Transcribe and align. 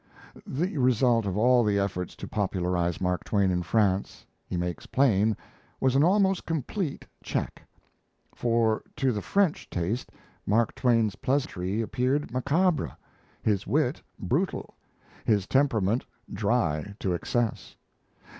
The 0.47 0.79
result 0.79 1.27
of 1.27 1.37
all 1.37 1.63
the 1.63 1.77
efforts 1.77 2.15
to 2.15 2.27
popularize 2.27 2.99
Mark 2.99 3.23
Twain 3.23 3.51
in 3.51 3.61
France, 3.61 4.25
he 4.47 4.57
makes 4.57 4.87
plain, 4.87 5.37
was 5.79 5.95
an 5.95 6.03
almost 6.03 6.43
complete 6.47 7.05
check; 7.23 7.61
for 8.33 8.81
to 8.95 9.11
the 9.11 9.21
French 9.21 9.69
taste 9.69 10.11
Mark 10.43 10.73
Twain's 10.73 11.17
pleasantry 11.17 11.81
appeared 11.83 12.31
macabre, 12.33 12.97
his 13.43 13.67
wit 13.67 14.01
brutal, 14.19 14.73
his 15.23 15.45
temperament 15.45 16.03
dry 16.33 16.95
to 16.97 17.13
excess. 17.13 17.75